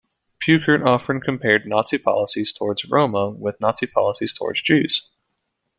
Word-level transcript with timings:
Peukert 0.41 0.83
often 0.83 1.21
compared 1.21 1.67
Nazi 1.67 1.99
policies 1.99 2.51
towards 2.51 2.85
Roma 2.85 3.29
with 3.29 3.61
Nazi 3.61 3.85
policies 3.85 4.33
towards 4.33 4.63
Jews. 4.63 5.11